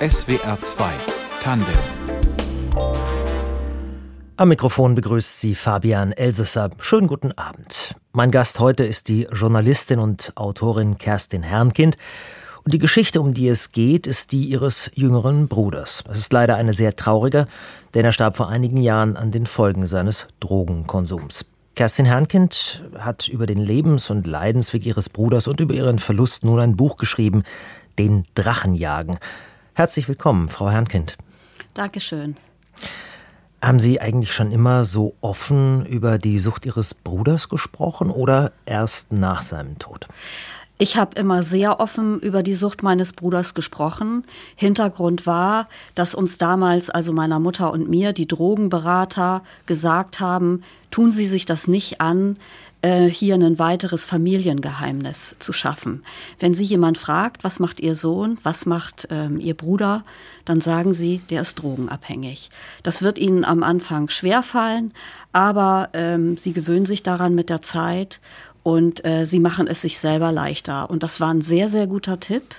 [0.00, 0.84] SWR 2
[1.42, 1.66] Tandem
[4.36, 6.70] am Mikrofon begrüßt Sie Fabian Elsesser.
[6.78, 7.96] Schönen guten Abend.
[8.12, 11.96] Mein Gast heute ist die Journalistin und Autorin Kerstin Herrnkind.
[12.62, 16.04] Und die Geschichte, um die es geht, ist die ihres jüngeren Bruders.
[16.08, 17.48] Es ist leider eine sehr traurige,
[17.94, 21.44] denn er starb vor einigen Jahren an den Folgen seines Drogenkonsums.
[21.74, 26.60] Kerstin Herrnkind hat über den Lebens- und Leidensweg ihres Bruders und über ihren Verlust nun
[26.60, 27.42] ein Buch geschrieben,
[27.98, 29.18] Den Drachenjagen.
[29.78, 31.16] Herzlich willkommen, Frau Herrnkind.
[31.74, 32.36] Dankeschön.
[33.62, 39.12] Haben Sie eigentlich schon immer so offen über die Sucht Ihres Bruders gesprochen oder erst
[39.12, 40.08] nach seinem Tod?
[40.78, 44.24] Ich habe immer sehr offen über die Sucht meines Bruders gesprochen.
[44.56, 51.12] Hintergrund war, dass uns damals, also meiner Mutter und mir, die Drogenberater gesagt haben, tun
[51.12, 52.36] Sie sich das nicht an,
[52.84, 56.04] hier ein weiteres Familiengeheimnis zu schaffen.
[56.38, 60.04] Wenn Sie jemand fragt, was macht Ihr Sohn, was macht ähm, Ihr Bruder,
[60.44, 62.50] dann sagen Sie, der ist drogenabhängig.
[62.84, 64.92] Das wird Ihnen am Anfang schwerfallen,
[65.32, 68.20] aber ähm, Sie gewöhnen sich daran mit der Zeit
[68.62, 70.88] und äh, Sie machen es sich selber leichter.
[70.88, 72.54] Und das war ein sehr, sehr guter Tipp.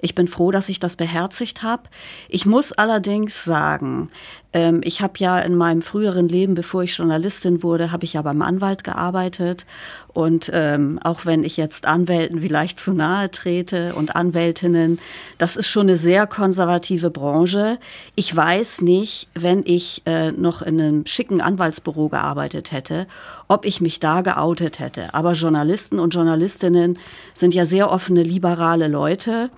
[0.00, 1.84] Ich bin froh, dass ich das beherzigt habe.
[2.28, 4.10] Ich muss allerdings sagen,
[4.54, 8.22] ähm, ich habe ja in meinem früheren Leben, bevor ich Journalistin wurde, habe ich ja
[8.22, 9.66] beim Anwalt gearbeitet.
[10.12, 15.00] Und ähm, auch wenn ich jetzt Anwälten vielleicht zu nahe trete und Anwältinnen,
[15.38, 17.78] das ist schon eine sehr konservative Branche.
[18.14, 23.08] Ich weiß nicht, wenn ich äh, noch in einem schicken Anwaltsbüro gearbeitet hätte,
[23.48, 25.12] ob ich mich da geoutet hätte.
[25.14, 26.96] Aber Journalisten und Journalistinnen
[27.34, 29.50] sind ja sehr offene, liberale Leute.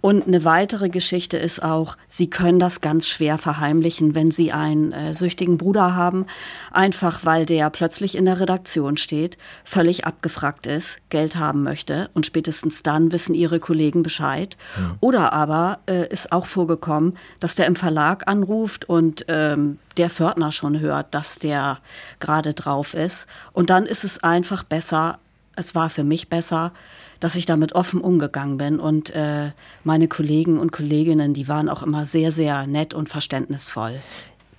[0.00, 4.92] Und eine weitere Geschichte ist auch, Sie können das ganz schwer verheimlichen, wenn Sie einen
[4.92, 6.26] äh, süchtigen Bruder haben,
[6.70, 12.26] einfach weil der plötzlich in der Redaktion steht, völlig abgefragt ist, Geld haben möchte und
[12.26, 14.56] spätestens dann wissen Ihre Kollegen Bescheid.
[14.76, 14.96] Ja.
[15.00, 20.52] Oder aber äh, ist auch vorgekommen, dass der im Verlag anruft und ähm, der Fördner
[20.52, 21.78] schon hört, dass der
[22.20, 23.26] gerade drauf ist.
[23.52, 25.18] Und dann ist es einfach besser,
[25.56, 26.72] es war für mich besser,
[27.20, 28.80] dass ich damit offen umgegangen bin.
[28.80, 29.50] Und äh,
[29.84, 34.00] meine Kollegen und Kolleginnen, die waren auch immer sehr, sehr nett und verständnisvoll.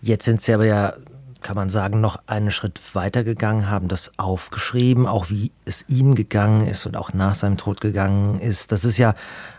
[0.01, 0.93] Jetzt sind Sie aber ja,
[1.41, 6.15] kann man sagen, noch einen Schritt weiter gegangen, haben das aufgeschrieben, auch wie es Ihnen
[6.15, 8.71] gegangen ist und auch nach seinem Tod gegangen ist.
[8.71, 9.13] Das ist ja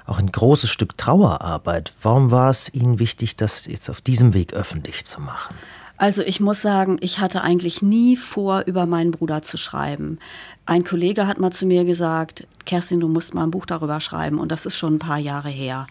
[0.06, 1.93] auch ein großes Stück Trauerarbeit.
[2.03, 5.55] Warum war es Ihnen wichtig, das jetzt auf diesem Weg öffentlich zu machen?
[6.00, 10.19] Also ich muss sagen, ich hatte eigentlich nie vor, über meinen Bruder zu schreiben.
[10.65, 14.39] Ein Kollege hat mal zu mir gesagt, Kerstin, du musst mal ein Buch darüber schreiben.
[14.39, 15.87] Und das ist schon ein paar Jahre her.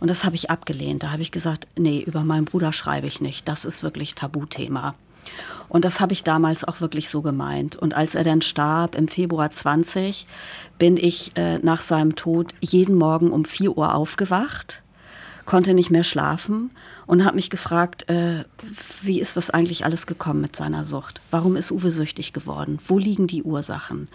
[0.00, 1.04] Und das habe ich abgelehnt.
[1.04, 3.46] Da habe ich gesagt, nee, über meinen Bruder schreibe ich nicht.
[3.46, 4.96] Das ist wirklich Tabuthema.
[5.68, 7.76] Und das habe ich damals auch wirklich so gemeint.
[7.76, 10.26] Und als er dann starb im Februar 20,
[10.76, 14.81] bin ich äh, nach seinem Tod jeden Morgen um 4 Uhr aufgewacht
[15.44, 16.70] konnte nicht mehr schlafen
[17.06, 18.44] und habe mich gefragt, äh,
[19.02, 21.20] wie ist das eigentlich alles gekommen mit seiner Sucht?
[21.30, 22.78] Warum ist Uwe süchtig geworden?
[22.86, 24.08] Wo liegen die Ursachen?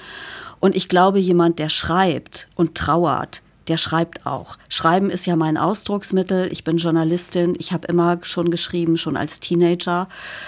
[0.59, 4.57] Und ich glaube, jemand, der schreibt und trauert, der schreibt auch.
[4.69, 6.49] Schreiben ist ja mein Ausdrucksmittel.
[6.51, 7.55] Ich bin Journalistin.
[7.59, 10.07] Ich habe immer schon geschrieben, schon als Teenager.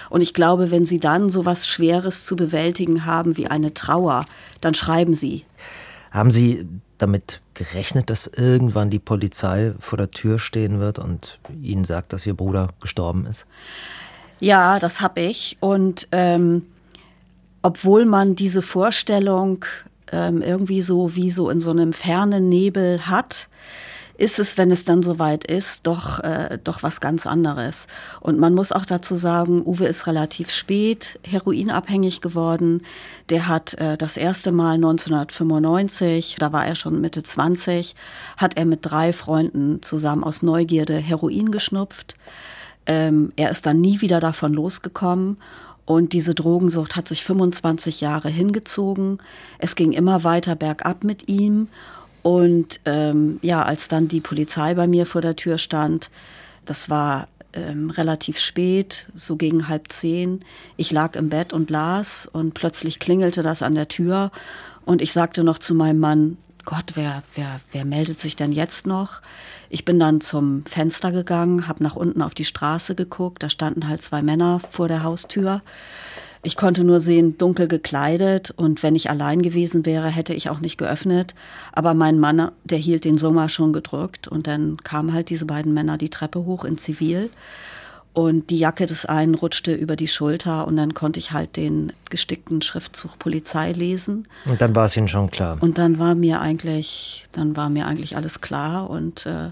[0.10, 4.26] Und ich glaube, wenn Sie dann so was Schweres zu bewältigen haben wie eine Trauer,
[4.62, 5.44] dann schreiben Sie.
[6.12, 11.86] Haben Sie damit gerechnet, dass irgendwann die Polizei vor der Tür stehen wird und Ihnen
[11.86, 13.46] sagt, dass Ihr Bruder gestorben ist?
[14.40, 15.58] Ja, das habe ich.
[15.60, 16.66] Und ähm,
[17.62, 19.66] obwohl man diese Vorstellung
[20.12, 23.48] ähm, irgendwie so wie so in so einem fernen Nebel hat,
[24.20, 27.88] ist es, wenn es dann soweit ist, doch, äh, doch was ganz anderes.
[28.20, 32.82] Und man muss auch dazu sagen, Uwe ist relativ spät heroinabhängig geworden.
[33.30, 37.96] Der hat äh, das erste Mal 1995, da war er schon Mitte 20,
[38.38, 42.16] hat er mit drei Freunden zusammen aus Neugierde Heroin geschnupft.
[42.86, 45.38] Ähm, er ist dann nie wieder davon losgekommen.
[45.86, 49.18] Und diese Drogensucht hat sich 25 Jahre hingezogen.
[49.58, 51.68] Es ging immer weiter bergab mit ihm.
[52.22, 56.10] Und ähm, ja, als dann die Polizei bei mir vor der Tür stand,
[56.66, 60.44] das war ähm, relativ spät, so gegen halb zehn.
[60.78, 64.32] Ich lag im Bett und las und plötzlich klingelte das an der Tür
[64.86, 68.86] und ich sagte noch zu meinem Mann, Gott, wer, wer, wer meldet sich denn jetzt
[68.86, 69.22] noch?
[69.70, 73.88] Ich bin dann zum Fenster gegangen, habe nach unten auf die Straße geguckt, da standen
[73.88, 75.62] halt zwei Männer vor der Haustür.
[76.42, 80.60] Ich konnte nur sehen, dunkel gekleidet und wenn ich allein gewesen wäre, hätte ich auch
[80.60, 81.36] nicht geöffnet.
[81.74, 85.74] Aber mein Mann, der hielt den Sommer schon gedrückt und dann kamen halt diese beiden
[85.74, 87.30] Männer die Treppe hoch in Zivil
[88.14, 91.92] und die Jacke des einen rutschte über die Schulter und dann konnte ich halt den
[92.10, 94.28] gestickten Schriftzug Polizei lesen.
[94.46, 95.58] Und dann war es Ihnen schon klar.
[95.60, 99.52] Und dann war mir eigentlich, dann war mir eigentlich alles klar und äh,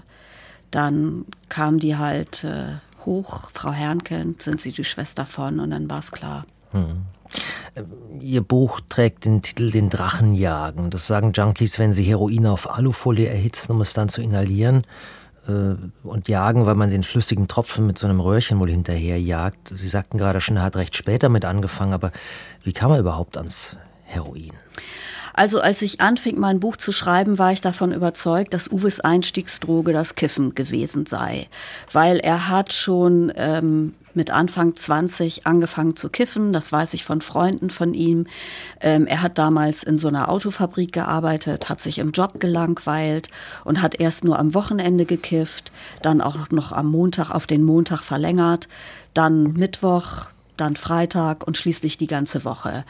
[0.70, 5.88] dann kam die halt äh, hoch, Frau Herrnkind, sind Sie die Schwester von und dann
[5.88, 6.46] war es klar.
[6.72, 7.06] Hm.
[8.20, 10.90] Ihr Buch trägt den Titel Den Drachen jagen.
[10.90, 14.84] Das sagen Junkies, wenn sie Heroin auf Alufolie erhitzen, um es dann zu inhalieren
[15.46, 19.68] äh, und jagen, weil man den flüssigen Tropfen mit so einem Röhrchen wohl hinterher jagt.
[19.68, 22.10] Sie sagten gerade schon, er hat recht spät damit angefangen, aber
[22.64, 24.52] wie kam er überhaupt ans Heroin?
[25.38, 29.92] Also als ich anfing, mein Buch zu schreiben, war ich davon überzeugt, dass Uwes Einstiegsdroge
[29.92, 31.46] das Kiffen gewesen sei.
[31.92, 36.50] Weil er hat schon ähm, mit Anfang 20 angefangen zu kiffen.
[36.50, 38.26] Das weiß ich von Freunden von ihm.
[38.80, 43.28] Ähm, er hat damals in so einer Autofabrik gearbeitet, hat sich im Job gelangweilt
[43.62, 45.70] und hat erst nur am Wochenende gekifft,
[46.02, 48.66] dann auch noch am Montag auf den Montag verlängert,
[49.14, 50.26] dann Mittwoch,
[50.56, 52.84] dann Freitag und schließlich die ganze Woche.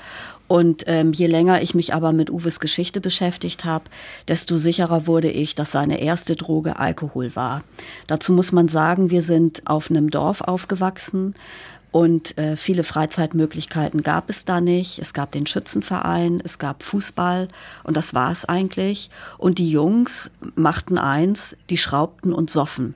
[0.49, 3.85] Und ähm, je länger ich mich aber mit Uwes Geschichte beschäftigt habe,
[4.27, 7.62] desto sicherer wurde ich, dass seine erste Droge Alkohol war.
[8.06, 11.35] Dazu muss man sagen, wir sind auf einem Dorf aufgewachsen.
[11.91, 14.99] Und äh, viele Freizeitmöglichkeiten gab es da nicht.
[14.99, 17.49] Es gab den Schützenverein, es gab Fußball
[17.83, 19.11] und das war es eigentlich.
[19.39, 22.94] Und die Jungs machten eins, die schraubten und soffen.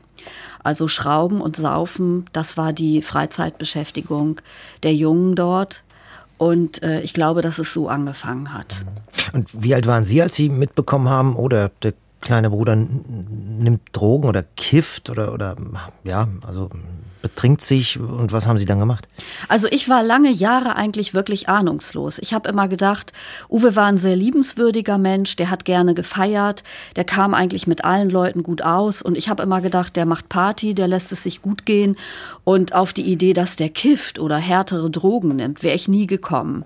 [0.62, 4.40] Also Schrauben und Saufen, das war die Freizeitbeschäftigung
[4.82, 5.82] der Jungen dort.
[6.42, 8.84] Und äh, ich glaube, dass es so angefangen hat.
[9.32, 14.28] Und wie alt waren Sie, als Sie mitbekommen haben, oder der kleine Bruder nimmt Drogen
[14.28, 15.56] oder kifft oder, oder
[16.04, 16.70] ja, also
[17.22, 19.08] betrinkt sich und was haben Sie dann gemacht?
[19.48, 22.18] Also ich war lange Jahre eigentlich wirklich ahnungslos.
[22.18, 23.12] Ich habe immer gedacht,
[23.48, 26.64] Uwe war ein sehr liebenswürdiger Mensch, der hat gerne gefeiert,
[26.96, 30.28] der kam eigentlich mit allen Leuten gut aus und ich habe immer gedacht, der macht
[30.28, 31.96] Party, der lässt es sich gut gehen
[32.44, 36.64] und auf die Idee, dass der kifft oder härtere Drogen nimmt, wäre ich nie gekommen.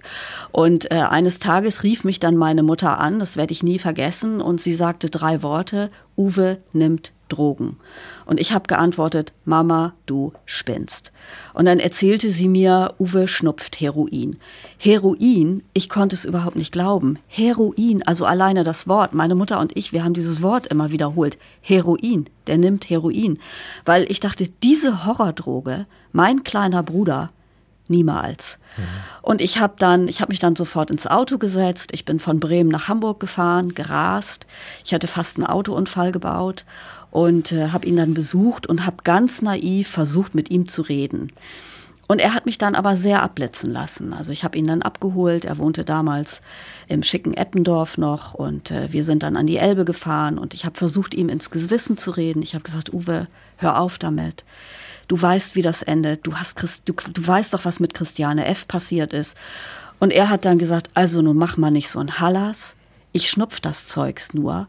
[0.53, 4.41] Und äh, eines Tages rief mich dann meine Mutter an, das werde ich nie vergessen
[4.41, 7.77] und sie sagte drei Worte, Uwe nimmt Drogen.
[8.25, 11.13] Und ich habe geantwortet, Mama, du spinnst.
[11.55, 14.37] Und dann erzählte sie mir, Uwe schnupft Heroin.
[14.79, 17.19] Heroin, ich konnte es überhaupt nicht glauben.
[17.29, 19.13] Heroin, also alleine das Wort.
[19.13, 21.39] Meine Mutter und ich, wir haben dieses Wort immer wiederholt.
[21.61, 23.39] Heroin, der nimmt Heroin.
[23.85, 27.31] Weil ich dachte, diese Horrordroge, mein kleiner Bruder,
[27.91, 28.59] niemals.
[28.77, 28.83] Mhm.
[29.23, 31.91] Und ich habe dann, ich habe mich dann sofort ins Auto gesetzt.
[31.93, 34.47] Ich bin von Bremen nach Hamburg gefahren, gerast.
[34.85, 36.65] Ich hatte fast einen Autounfall gebaut
[37.11, 41.33] und äh, habe ihn dann besucht und habe ganz naiv versucht, mit ihm zu reden.
[42.09, 44.13] Und er hat mich dann aber sehr abblitzen lassen.
[44.13, 45.45] Also ich habe ihn dann abgeholt.
[45.45, 46.41] Er wohnte damals
[46.87, 50.65] im schicken Eppendorf noch und äh, wir sind dann an die Elbe gefahren und ich
[50.65, 52.43] habe versucht, ihm ins Gewissen zu reden.
[52.43, 54.45] Ich habe gesagt, Uwe, hör auf damit
[55.09, 58.47] du weißt, wie das endet, du, hast Christ, du, du weißt doch, was mit Christiane
[58.47, 58.67] F.
[58.69, 59.37] passiert ist.
[59.99, 62.77] Und er hat dann gesagt, also nun mach mal nicht so ein Hallas,
[63.13, 64.69] ich schnupf das Zeugs nur.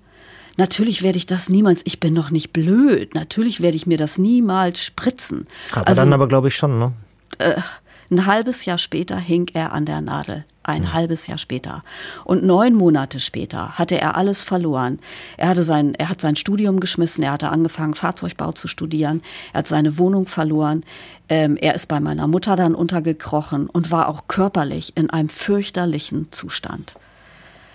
[0.56, 4.18] Natürlich werde ich das niemals, ich bin doch nicht blöd, natürlich werde ich mir das
[4.18, 5.48] niemals spritzen.
[5.72, 6.94] Aber also, dann aber glaube ich schon, ne?
[7.38, 7.62] Äh,
[8.10, 10.46] ein halbes Jahr später hing er an der Nadel.
[10.64, 10.94] Ein mhm.
[10.94, 11.84] halbes Jahr später.
[12.26, 15.00] Und neun Monate später hatte er alles verloren.
[15.38, 19.22] Er, hatte sein, er hat sein Studium geschmissen, er hatte angefangen, Fahrzeugbau zu studieren,
[19.54, 20.84] er hat seine Wohnung verloren,
[21.30, 26.32] ähm, er ist bei meiner Mutter dann untergekrochen und war auch körperlich in einem fürchterlichen
[26.32, 26.96] Zustand.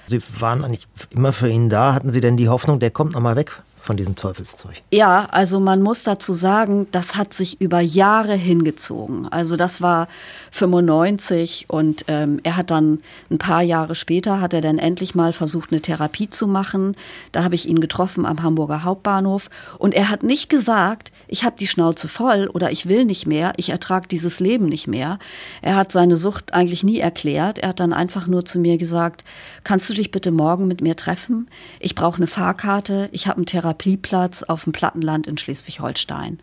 [0.07, 1.95] Sie waren eigentlich immer für ihn da.
[1.95, 4.81] Hatten Sie denn die Hoffnung, der kommt nochmal weg von diesem Teufelszeug?
[4.93, 9.27] Ja, also man muss dazu sagen, das hat sich über Jahre hingezogen.
[9.27, 10.07] Also das war
[10.53, 15.33] 95 und ähm, er hat dann ein paar Jahre später hat er dann endlich mal
[15.33, 16.95] versucht, eine Therapie zu machen.
[17.33, 21.57] Da habe ich ihn getroffen am Hamburger Hauptbahnhof und er hat nicht gesagt, ich habe
[21.59, 25.19] die Schnauze voll oder ich will nicht mehr, ich ertrage dieses Leben nicht mehr.
[25.61, 27.59] Er hat seine Sucht eigentlich nie erklärt.
[27.59, 29.25] Er hat dann einfach nur zu mir gesagt,
[29.65, 31.49] kannst du dich bitte morgen mit mir treffen?
[31.81, 36.39] Ich brauche eine Fahrkarte, ich habe einen Therapieplatz auf dem Plattenland in Schleswig-Holstein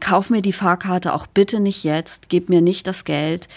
[0.00, 3.48] kauf mir die Fahrkarte auch bitte nicht jetzt, gib mir nicht das Geld.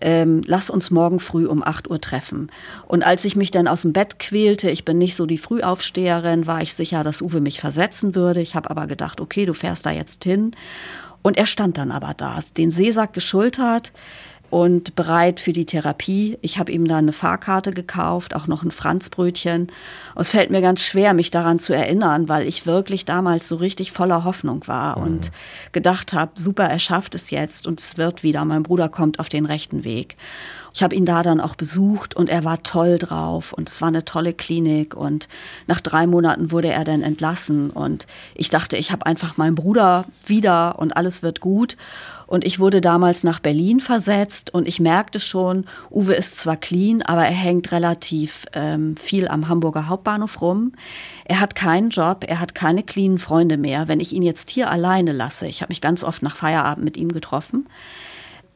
[0.00, 2.50] Ähm, lass uns morgen früh um 8 Uhr treffen.
[2.88, 6.46] Und als ich mich dann aus dem Bett quälte, ich bin nicht so die Frühaufsteherin,
[6.46, 8.40] war ich sicher, dass Uwe mich versetzen würde.
[8.40, 10.50] Ich habe aber gedacht, okay, du fährst da jetzt hin.
[11.22, 13.92] Und er stand dann aber da, den Seesack geschultert,
[14.54, 16.38] und bereit für die Therapie.
[16.40, 19.62] Ich habe ihm da eine Fahrkarte gekauft, auch noch ein Franzbrötchen.
[19.62, 23.56] Und es fällt mir ganz schwer, mich daran zu erinnern, weil ich wirklich damals so
[23.56, 25.06] richtig voller Hoffnung war mhm.
[25.06, 25.32] und
[25.72, 28.44] gedacht habe, super, er schafft es jetzt und es wird wieder.
[28.44, 30.16] Mein Bruder kommt auf den rechten Weg.
[30.72, 33.88] Ich habe ihn da dann auch besucht und er war toll drauf und es war
[33.88, 35.28] eine tolle Klinik und
[35.68, 40.04] nach drei Monaten wurde er dann entlassen und ich dachte, ich habe einfach meinen Bruder
[40.26, 41.76] wieder und alles wird gut.
[42.26, 47.02] Und ich wurde damals nach Berlin versetzt und ich merkte schon, Uwe ist zwar clean,
[47.02, 50.72] aber er hängt relativ ähm, viel am Hamburger Hauptbahnhof rum.
[51.24, 53.88] Er hat keinen Job, er hat keine cleanen Freunde mehr.
[53.88, 56.96] Wenn ich ihn jetzt hier alleine lasse, ich habe mich ganz oft nach Feierabend mit
[56.96, 57.66] ihm getroffen,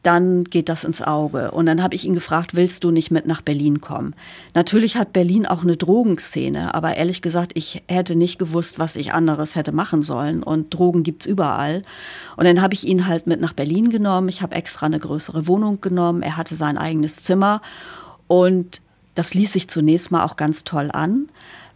[0.03, 1.51] dann geht das ins Auge.
[1.51, 4.15] Und dann habe ich ihn gefragt, willst du nicht mit nach Berlin kommen?
[4.53, 9.13] Natürlich hat Berlin auch eine Drogenszene, aber ehrlich gesagt, ich hätte nicht gewusst, was ich
[9.13, 10.41] anderes hätte machen sollen.
[10.41, 11.83] Und Drogen gibt's überall.
[12.37, 14.29] Und dann habe ich ihn halt mit nach Berlin genommen.
[14.29, 16.21] Ich habe extra eine größere Wohnung genommen.
[16.21, 17.61] Er hatte sein eigenes Zimmer.
[18.27, 18.81] Und
[19.15, 21.27] das ließ sich zunächst mal auch ganz toll an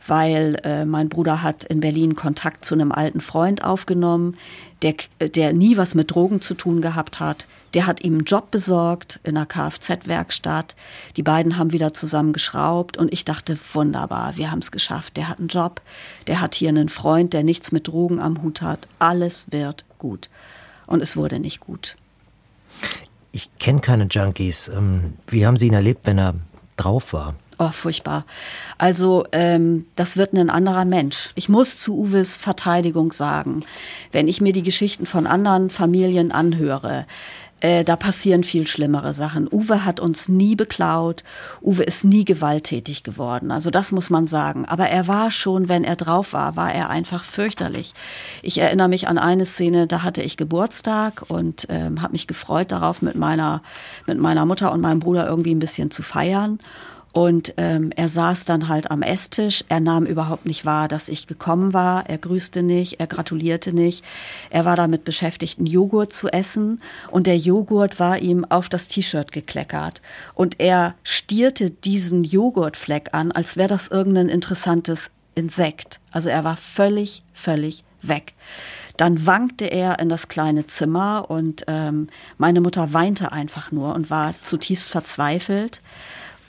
[0.08, 4.38] weil äh, mein Bruder hat in Berlin Kontakt zu einem alten Freund aufgenommen,
[4.82, 7.48] der, der nie was mit Drogen zu tun gehabt hat.
[7.74, 10.76] Der hat ihm einen Job besorgt in einer Kfz-Werkstatt.
[11.16, 15.18] Die beiden haben wieder zusammen geschraubt und ich dachte, wunderbar, wir haben es geschafft.
[15.18, 15.82] Der hat einen Job,
[16.28, 18.88] der hat hier einen Freund, der nichts mit Drogen am Hut hat.
[19.00, 20.30] Alles wird gut.
[20.86, 21.96] Und es wurde nicht gut.
[23.32, 24.68] Ich kenne keine Junkies.
[24.68, 26.36] Ähm, wie haben Sie ihn erlebt, wenn er
[26.78, 27.34] drauf war?
[27.60, 28.26] Oh, furchtbar.
[28.78, 31.30] Also, ähm, das wird ein anderer Mensch.
[31.36, 33.64] Ich muss zu Uwes Verteidigung sagen,
[34.12, 37.06] wenn ich mir die Geschichten von anderen Familien anhöre,
[37.64, 39.48] äh, da passieren viel schlimmere Sachen.
[39.50, 41.24] Uwe hat uns nie beklaut.
[41.62, 43.52] Uwe ist nie gewalttätig geworden.
[43.52, 44.66] Also das muss man sagen.
[44.66, 47.94] Aber er war schon, wenn er drauf war, war er einfach fürchterlich.
[48.42, 52.74] Ich erinnere mich an eine Szene, da hatte ich Geburtstag und ähm, habe mich gefreut
[52.74, 53.62] darauf, mit meiner,
[54.08, 56.60] mit meiner Mutter und meinem Bruder irgendwie ein bisschen zu feiern.
[57.14, 59.64] Und ähm, er saß dann halt am Esstisch.
[59.70, 62.10] Er nahm überhaupt nicht wahr, dass ich gekommen war.
[62.10, 64.04] Er grüßte nicht, er gratulierte nicht.
[64.50, 66.82] Er war damit beschäftigt, einen Joghurt zu essen.
[67.12, 70.02] Und der Joghurt war ihm auf das T-Shirt gekleckert.
[70.34, 76.00] Und er stierte diesen Joghurtfleck an, als wäre das irgendein interessantes Insekt.
[76.12, 78.34] Also er war völlig, völlig weg.
[78.98, 84.10] Dann wankte er in das kleine Zimmer und ähm, meine Mutter weinte einfach nur und
[84.10, 85.82] war zutiefst verzweifelt.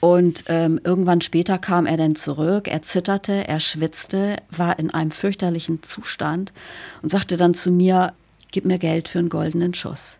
[0.04, 5.10] Und ähm, irgendwann später kam er dann zurück, er zitterte, er schwitzte, war in einem
[5.10, 6.52] fürchterlichen Zustand
[7.00, 8.12] und sagte dann zu mir,
[8.52, 10.18] gib mir Geld für einen goldenen Schuss.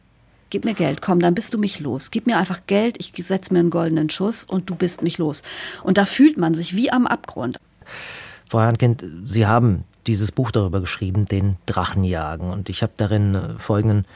[0.48, 2.10] Gib mir Geld, komm, dann bist du mich los.
[2.10, 5.42] Gib mir einfach Geld, ich setze mir einen goldenen Schuss und du bist mich los.
[5.82, 7.58] Und da fühlt man sich wie am Abgrund.
[8.48, 12.48] Frau Hankind, Sie haben dieses Buch darüber geschrieben, den Drachenjagen.
[12.48, 14.06] Und ich habe darin äh, folgenden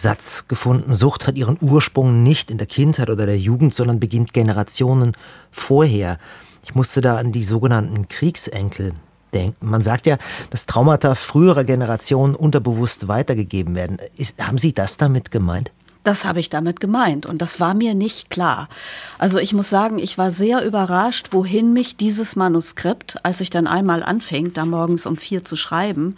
[0.00, 0.94] Satz gefunden.
[0.94, 5.12] Sucht hat ihren Ursprung nicht in der Kindheit oder der Jugend, sondern beginnt Generationen
[5.50, 6.18] vorher.
[6.64, 8.94] Ich musste da an die sogenannten Kriegsenkel
[9.34, 9.68] denken.
[9.68, 10.16] Man sagt ja,
[10.50, 13.98] dass Traumata früherer Generationen unterbewusst weitergegeben werden.
[14.40, 15.70] haben Sie das damit gemeint?
[16.02, 18.70] Das habe ich damit gemeint und das war mir nicht klar.
[19.18, 23.66] Also ich muss sagen, ich war sehr überrascht, wohin mich dieses Manuskript, als ich dann
[23.66, 26.16] einmal anfing, da morgens um vier zu schreiben,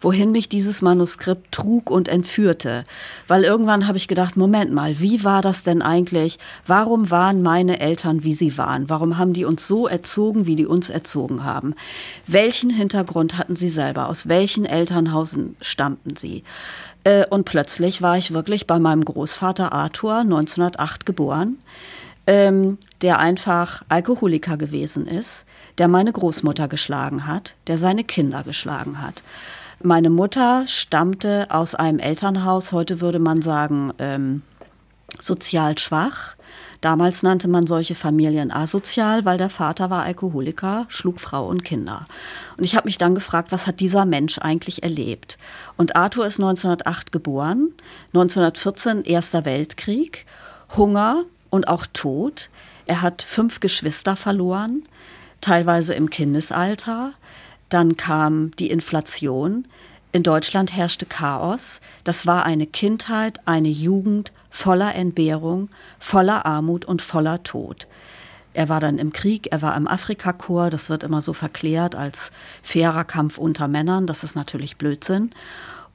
[0.00, 2.84] wohin mich dieses Manuskript trug und entführte.
[3.26, 6.38] Weil irgendwann habe ich gedacht, Moment mal, wie war das denn eigentlich?
[6.64, 8.88] Warum waren meine Eltern, wie sie waren?
[8.88, 11.74] Warum haben die uns so erzogen, wie die uns erzogen haben?
[12.28, 14.08] Welchen Hintergrund hatten sie selber?
[14.08, 16.44] Aus welchen Elternhausen stammten sie?
[17.04, 21.58] Äh, und plötzlich war ich wirklich bei meinem Großvater Arthur, 1908 geboren,
[22.26, 25.44] ähm, der einfach Alkoholiker gewesen ist,
[25.78, 29.22] der meine Großmutter geschlagen hat, der seine Kinder geschlagen hat.
[29.82, 34.42] Meine Mutter stammte aus einem Elternhaus, heute würde man sagen, ähm,
[35.20, 36.36] sozial schwach.
[36.84, 42.06] Damals nannte man solche Familien asozial, weil der Vater war Alkoholiker, schlug Frau und Kinder.
[42.58, 45.38] Und ich habe mich dann gefragt, was hat dieser Mensch eigentlich erlebt?
[45.78, 47.72] Und Arthur ist 1908 geboren,
[48.08, 50.26] 1914 Erster Weltkrieg,
[50.76, 52.50] Hunger und auch Tod.
[52.84, 54.82] Er hat fünf Geschwister verloren,
[55.40, 57.14] teilweise im Kindesalter.
[57.70, 59.66] Dann kam die Inflation.
[60.14, 61.80] In Deutschland herrschte Chaos.
[62.04, 67.88] Das war eine Kindheit, eine Jugend voller Entbehrung, voller Armut und voller Tod.
[68.52, 72.30] Er war dann im Krieg, er war im Afrikakorps, das wird immer so verklärt als
[72.62, 75.30] fairer Kampf unter Männern, das ist natürlich Blödsinn.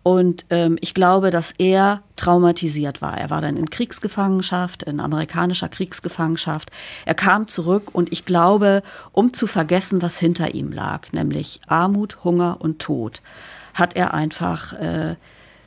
[0.03, 3.17] Und ähm, ich glaube, dass er traumatisiert war.
[3.17, 6.71] Er war dann in Kriegsgefangenschaft, in amerikanischer Kriegsgefangenschaft.
[7.05, 8.83] Er kam zurück und ich glaube,
[9.13, 13.21] um zu vergessen, was hinter ihm lag, nämlich Armut, Hunger und Tod,
[13.73, 15.15] hat er einfach äh,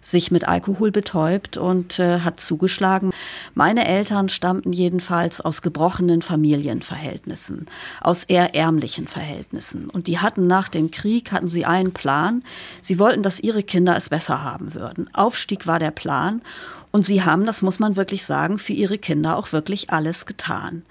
[0.03, 3.13] sich mit Alkohol betäubt und äh, hat zugeschlagen.
[3.55, 7.67] Meine Eltern stammten jedenfalls aus gebrochenen Familienverhältnissen,
[8.01, 9.89] aus eher ärmlichen Verhältnissen.
[9.89, 12.43] Und die hatten nach dem Krieg, hatten sie einen Plan.
[12.81, 15.09] Sie wollten, dass ihre Kinder es besser haben würden.
[15.15, 16.43] Aufstieg war der Plan.
[16.91, 20.83] Und sie haben, das muss man wirklich sagen, für ihre Kinder auch wirklich alles getan.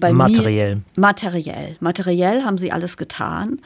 [0.00, 0.76] Bei materiell.
[0.76, 1.76] Mir, materiell.
[1.78, 3.60] Materiell haben sie alles getan.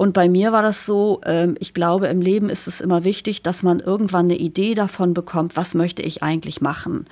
[0.00, 3.42] Und bei mir war das so, ähm, ich glaube, im Leben ist es immer wichtig,
[3.42, 7.04] dass man irgendwann eine Idee davon bekommt, was möchte ich eigentlich machen.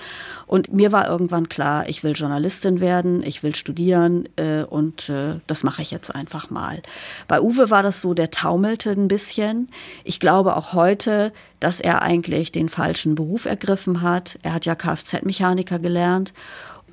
[0.46, 5.34] Und mir war irgendwann klar, ich will Journalistin werden, ich will studieren äh, und äh,
[5.46, 6.80] das mache ich jetzt einfach mal.
[7.26, 9.68] Bei Uwe war das so, der taumelte ein bisschen.
[10.02, 14.38] Ich glaube auch heute, dass er eigentlich den falschen Beruf ergriffen hat.
[14.42, 16.32] Er hat ja Kfz-Mechaniker gelernt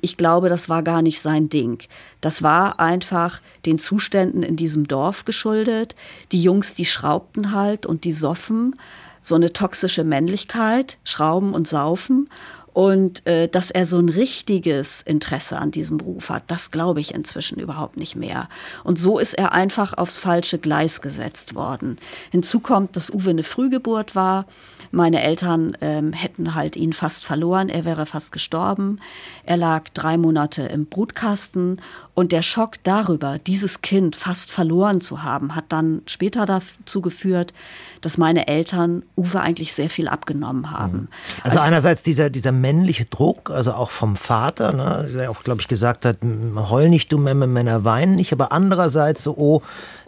[0.06, 1.82] ich glaube, das war gar nicht sein Ding.
[2.20, 5.96] Das war einfach den Zuständen in diesem Dorf geschuldet.
[6.30, 8.76] Die Jungs, die schraubten halt und die soffen.
[9.20, 12.30] So eine toxische Männlichkeit, schrauben und saufen.
[12.76, 17.14] Und äh, dass er so ein richtiges Interesse an diesem Beruf hat, das glaube ich
[17.14, 18.50] inzwischen überhaupt nicht mehr.
[18.84, 21.96] Und so ist er einfach aufs falsche Gleis gesetzt worden.
[22.32, 24.44] Hinzu kommt, dass Uwe eine Frühgeburt war.
[24.90, 29.00] Meine Eltern ähm, hätten halt ihn fast verloren, er wäre fast gestorben.
[29.44, 31.80] Er lag drei Monate im Brutkasten
[32.16, 37.52] und der Schock darüber, dieses Kind fast verloren zu haben, hat dann später dazu geführt,
[38.00, 40.92] dass meine Eltern Uwe eigentlich sehr viel abgenommen haben.
[40.92, 41.08] Mhm.
[41.44, 45.60] Also, also einerseits dieser, dieser männliche Druck, also auch vom Vater, ne, der auch, glaube
[45.60, 46.16] ich, gesagt hat,
[46.56, 49.60] heul nicht, du Memme, Männer weinen nicht, aber andererseits so, oh,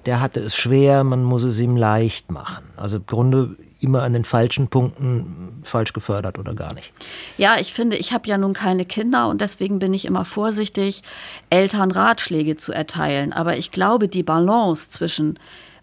[0.07, 2.65] der hatte es schwer, man muss es ihm leicht machen.
[2.77, 6.93] Also im Grunde immer an den falschen Punkten falsch gefördert oder gar nicht.
[7.37, 11.03] Ja, ich finde, ich habe ja nun keine Kinder und deswegen bin ich immer vorsichtig,
[11.51, 13.33] Eltern Ratschläge zu erteilen.
[13.33, 15.39] Aber ich glaube, die Balance zwischen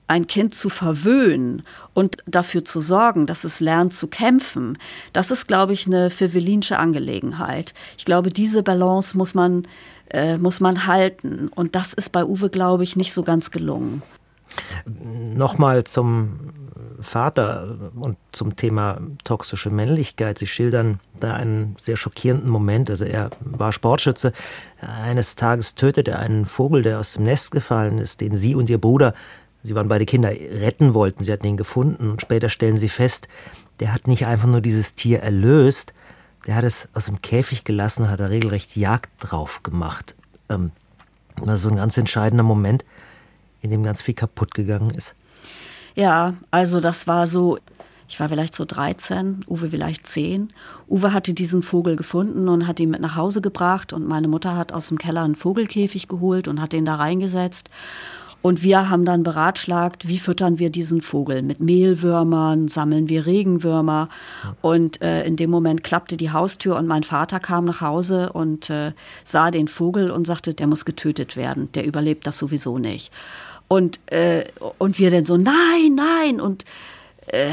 [0.07, 4.77] ein Kind zu verwöhnen und dafür zu sorgen, dass es lernt zu kämpfen,
[5.13, 7.73] das ist, glaube ich, eine fevelinsche Angelegenheit.
[7.97, 9.67] Ich glaube, diese Balance muss man,
[10.15, 11.49] äh, muss man halten.
[11.53, 14.01] Und das ist bei Uwe, glaube ich, nicht so ganz gelungen.
[14.85, 16.39] Nochmal zum
[17.01, 20.37] Vater und zum Thema toxische Männlichkeit.
[20.37, 22.89] Sie schildern da einen sehr schockierenden Moment.
[22.89, 24.31] Also er war Sportschütze.
[24.79, 28.69] Eines Tages tötet er einen Vogel, der aus dem Nest gefallen ist, den Sie und
[28.69, 29.13] Ihr Bruder,
[29.65, 31.23] Sie waren beide Kinder, retten wollten.
[31.23, 33.27] Sie hatten ihn gefunden und später stellen Sie fest,
[33.79, 35.93] der hat nicht einfach nur dieses Tier erlöst,
[36.45, 40.15] der hat es aus dem Käfig gelassen und hat da regelrecht Jagd drauf gemacht.
[40.49, 40.71] Ähm,
[41.43, 42.85] das ist so ein ganz entscheidender Moment,
[43.61, 45.15] in dem ganz viel kaputt gegangen ist.
[45.95, 47.57] Ja, also das war so,
[48.07, 50.49] ich war vielleicht so 13, Uwe vielleicht 10.
[50.87, 54.55] Uwe hatte diesen Vogel gefunden und hat ihn mit nach Hause gebracht und meine Mutter
[54.55, 57.69] hat aus dem Keller einen Vogelkäfig geholt und hat den da reingesetzt.
[58.45, 61.41] Und wir haben dann beratschlagt, wie füttern wir diesen Vogel?
[61.41, 64.07] Mit Mehlwürmern, sammeln wir Regenwürmer.
[64.61, 68.69] Und äh, in dem Moment klappte die Haustür und mein Vater kam nach Hause und
[68.69, 68.91] äh,
[69.23, 73.11] sah den Vogel und sagte, der muss getötet werden, der überlebt das sowieso nicht.
[73.67, 74.43] Und, äh,
[74.77, 76.39] und wir dann so, nein, nein.
[76.39, 76.65] Und,
[77.25, 77.49] äh,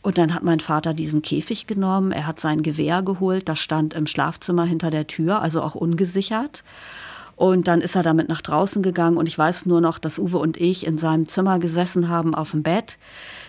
[0.00, 3.92] und dann hat mein Vater diesen Käfig genommen, er hat sein Gewehr geholt, das stand
[3.92, 6.64] im Schlafzimmer hinter der Tür, also auch ungesichert.
[7.36, 10.38] Und dann ist er damit nach draußen gegangen und ich weiß nur noch, dass Uwe
[10.38, 12.96] und ich in seinem Zimmer gesessen haben auf dem Bett.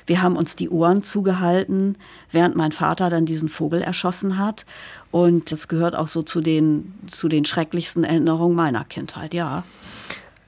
[0.05, 1.97] Wir haben uns die Ohren zugehalten,
[2.29, 4.65] während mein Vater dann diesen Vogel erschossen hat.
[5.09, 9.63] Und das gehört auch so zu den, zu den schrecklichsten Erinnerungen meiner Kindheit, ja.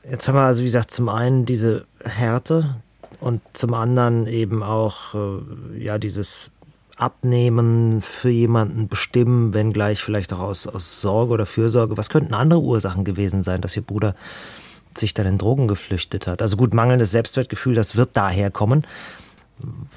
[0.09, 2.75] Jetzt haben wir also, wie gesagt, zum einen diese Härte
[3.19, 6.51] und zum anderen eben auch äh, ja dieses
[6.99, 11.97] Abnehmen für jemanden bestimmen, wenn gleich vielleicht auch aus, aus Sorge oder Fürsorge.
[11.97, 14.15] Was könnten andere Ursachen gewesen sein, dass Ihr Bruder
[14.95, 16.41] sich dann in Drogen geflüchtet hat?
[16.41, 18.85] Also gut, mangelndes Selbstwertgefühl, das wird daher kommen.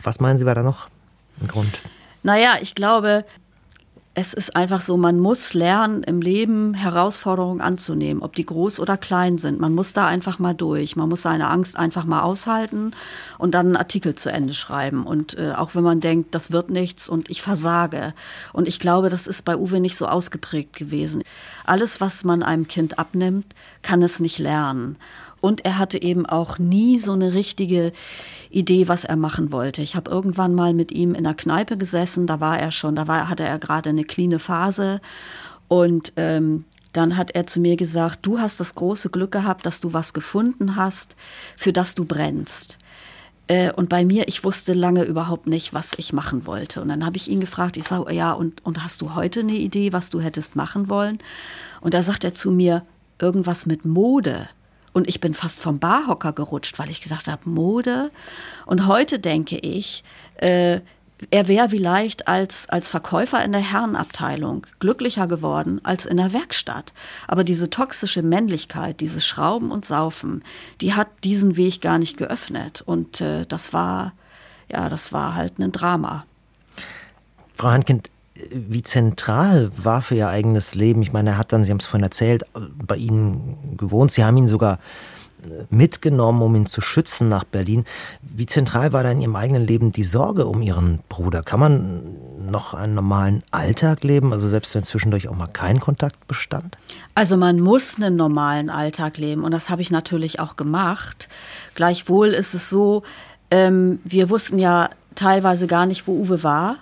[0.02, 0.88] Was meinen Sie, war da noch
[1.40, 1.78] ein Grund?
[2.22, 3.24] Naja, ich glaube,
[4.14, 8.98] es ist einfach so, man muss lernen, im Leben Herausforderungen anzunehmen, ob die groß oder
[8.98, 9.58] klein sind.
[9.58, 10.96] Man muss da einfach mal durch.
[10.96, 12.90] Man muss seine Angst einfach mal aushalten
[13.38, 15.06] und dann einen Artikel zu Ende schreiben.
[15.06, 18.12] Und äh, auch wenn man denkt, das wird nichts und ich versage.
[18.52, 21.22] Und ich glaube, das ist bei Uwe nicht so ausgeprägt gewesen.
[21.64, 24.98] Alles, was man einem Kind abnimmt, kann es nicht lernen.
[25.42, 27.92] Und er hatte eben auch nie so eine richtige
[28.48, 29.82] Idee, was er machen wollte.
[29.82, 33.08] Ich habe irgendwann mal mit ihm in der Kneipe gesessen, da war er schon, da
[33.08, 35.00] war, hatte er gerade eine cleane Phase
[35.68, 39.80] und ähm, dann hat er zu mir gesagt, du hast das große Glück gehabt, dass
[39.80, 41.16] du was gefunden hast,
[41.56, 42.78] für das du brennst.
[43.48, 46.80] Äh, und bei mir, ich wusste lange überhaupt nicht, was ich machen wollte.
[46.82, 49.54] Und dann habe ich ihn gefragt, ich sage, ja, und, und hast du heute eine
[49.54, 51.18] Idee, was du hättest machen wollen?
[51.80, 52.84] Und da sagt er zu mir,
[53.18, 54.48] irgendwas mit Mode.
[54.92, 58.10] Und ich bin fast vom Barhocker gerutscht, weil ich gedacht habe, Mode.
[58.66, 60.04] Und heute denke ich,
[60.36, 60.80] äh,
[61.30, 66.92] er wäre vielleicht als, als Verkäufer in der Herrenabteilung glücklicher geworden als in der Werkstatt.
[67.28, 70.42] Aber diese toxische Männlichkeit, dieses Schrauben und Saufen,
[70.80, 72.82] die hat diesen Weg gar nicht geöffnet.
[72.84, 74.12] Und äh, das war,
[74.70, 76.26] ja, das war halt ein Drama.
[77.54, 78.10] Frau Hankind,
[78.50, 81.02] wie zentral war für Ihr eigenes Leben?
[81.02, 82.44] Ich meine, er hat dann, Sie haben es vorhin erzählt,
[82.86, 84.12] bei Ihnen gewohnt.
[84.12, 84.78] Sie haben ihn sogar
[85.70, 87.84] mitgenommen, um ihn zu schützen nach Berlin.
[88.22, 91.42] Wie zentral war da in Ihrem eigenen Leben die Sorge um Ihren Bruder?
[91.42, 92.02] Kann man
[92.50, 96.78] noch einen normalen Alltag leben, also selbst wenn zwischendurch auch mal kein Kontakt bestand?
[97.14, 101.28] Also man muss einen normalen Alltag leben und das habe ich natürlich auch gemacht.
[101.74, 103.02] Gleichwohl ist es so,
[103.50, 106.76] ähm, wir wussten ja teilweise gar nicht, wo Uwe war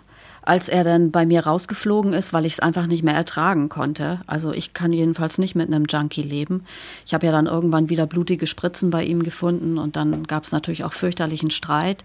[0.51, 4.19] als er dann bei mir rausgeflogen ist, weil ich es einfach nicht mehr ertragen konnte.
[4.27, 6.65] Also ich kann jedenfalls nicht mit einem Junkie leben.
[7.07, 10.51] Ich habe ja dann irgendwann wieder blutige Spritzen bei ihm gefunden und dann gab es
[10.51, 12.03] natürlich auch fürchterlichen Streit.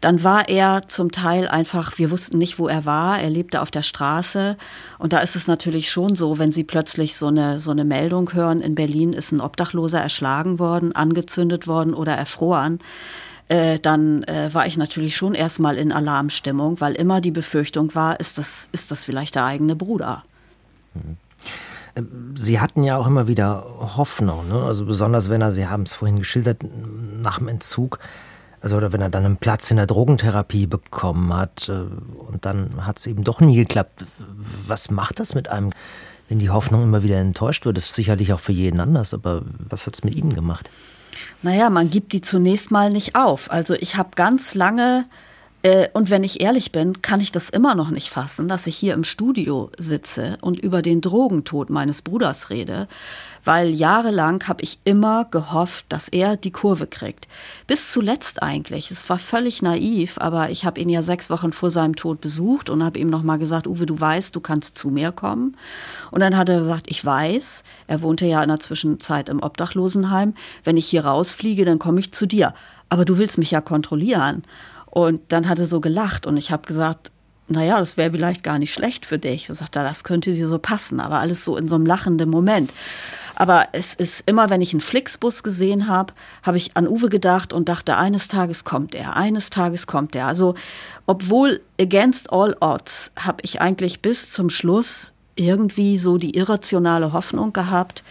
[0.00, 3.20] Dann war er zum Teil einfach, wir wussten nicht, wo er war.
[3.20, 4.56] Er lebte auf der Straße.
[4.98, 8.32] Und da ist es natürlich schon so, wenn Sie plötzlich so eine, so eine Meldung
[8.32, 12.80] hören, in Berlin ist ein Obdachloser erschlagen worden, angezündet worden oder erfroren
[13.48, 18.20] äh, dann äh, war ich natürlich schon erstmal in Alarmstimmung, weil immer die Befürchtung war,
[18.20, 20.24] ist das, ist das vielleicht der eigene Bruder.
[20.94, 21.16] Mhm.
[22.36, 23.64] Sie hatten ja auch immer wieder
[23.96, 24.62] Hoffnung, ne?
[24.62, 26.62] also besonders wenn er, Sie haben es vorhin geschildert,
[27.22, 27.98] nach dem Entzug,
[28.60, 32.86] also oder wenn er dann einen Platz in der Drogentherapie bekommen hat äh, und dann
[32.86, 34.04] hat es eben doch nie geklappt.
[34.66, 35.70] Was macht das mit einem,
[36.28, 37.76] wenn die Hoffnung immer wieder enttäuscht wird?
[37.76, 40.70] Das ist sicherlich auch für jeden anders, aber was hat es mit Ihnen gemacht?
[41.42, 43.50] Naja, man gibt die zunächst mal nicht auf.
[43.50, 45.06] Also ich habe ganz lange,
[45.62, 48.76] äh, und wenn ich ehrlich bin, kann ich das immer noch nicht fassen, dass ich
[48.76, 52.88] hier im Studio sitze und über den Drogentod meines Bruders rede,
[53.44, 57.28] weil jahrelang habe ich immer gehofft, dass er die Kurve kriegt.
[57.66, 58.90] Bis zuletzt eigentlich.
[58.90, 62.70] Es war völlig naiv, aber ich habe ihn ja sechs Wochen vor seinem Tod besucht
[62.70, 65.56] und habe ihm nochmal gesagt, Uwe, du weißt, du kannst zu mir kommen.
[66.10, 67.62] Und dann hat er gesagt, ich weiß.
[67.86, 70.34] Er wohnte ja in der Zwischenzeit im Obdachlosenheim.
[70.64, 72.54] Wenn ich hier rausfliege, dann komme ich zu dir.
[72.88, 74.42] Aber du willst mich ja kontrollieren.
[74.86, 77.12] Und dann hat er so gelacht und ich habe gesagt,
[77.48, 79.48] naja, das wäre vielleicht gar nicht schlecht für dich.
[79.48, 82.70] Ich sagte, das könnte dir so passen, aber alles so in so einem lachenden Moment.
[83.34, 87.52] Aber es ist immer, wenn ich einen Flixbus gesehen habe, habe ich an Uwe gedacht
[87.52, 90.26] und dachte, eines Tages kommt er, eines Tages kommt er.
[90.26, 90.56] Also,
[91.06, 97.52] obwohl against all odds, habe ich eigentlich bis zum Schluss irgendwie so die irrationale Hoffnung
[97.52, 98.02] gehabt,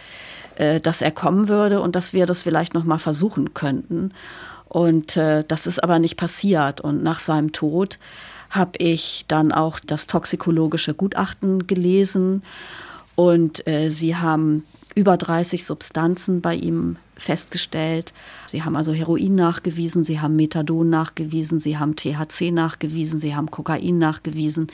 [0.56, 4.12] äh, dass er kommen würde und dass wir das vielleicht noch mal versuchen könnten.
[4.68, 6.80] Und äh, das ist aber nicht passiert.
[6.80, 7.98] Und nach seinem Tod
[8.50, 12.42] habe ich dann auch das toxikologische Gutachten gelesen.
[13.14, 18.14] Und äh, sie haben über 30 Substanzen bei ihm festgestellt.
[18.46, 23.50] Sie haben also Heroin nachgewiesen, sie haben Methadon nachgewiesen, sie haben THC nachgewiesen, sie haben
[23.50, 24.68] Kokain nachgewiesen,